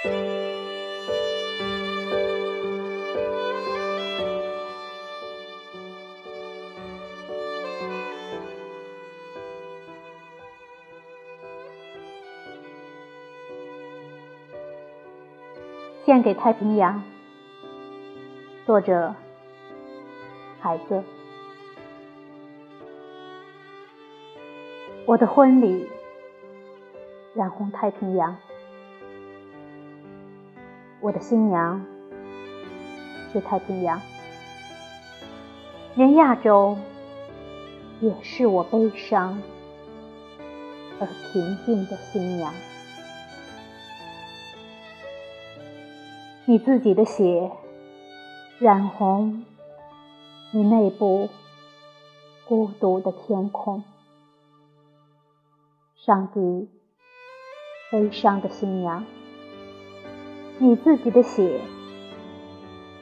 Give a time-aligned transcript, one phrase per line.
[0.00, 0.12] 献
[16.22, 17.02] 给太平洋。
[18.64, 19.16] 作者：
[20.60, 21.02] 孩子。
[25.06, 25.90] 我的婚礼
[27.34, 28.36] 染红太平洋，
[31.00, 31.86] 我的新娘
[33.32, 34.00] 是太平洋，
[35.94, 36.76] 连亚洲
[38.00, 39.40] 也是我悲伤
[40.98, 42.52] 而平静的新娘。
[46.46, 47.52] 你自己的血
[48.58, 49.44] 染红
[50.50, 51.28] 你内部
[52.48, 53.84] 孤独的天空，
[55.94, 56.68] 上帝
[57.92, 59.06] 悲伤的新娘。
[60.60, 61.60] 你自己的血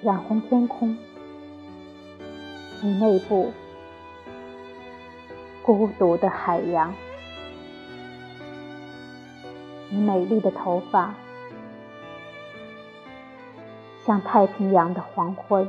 [0.02, 0.94] 染红天空，
[2.82, 3.50] 你内部
[5.62, 6.94] 孤独的海洋。
[9.88, 11.14] 你美丽的头发。
[14.04, 15.66] 像太平洋的黄昏。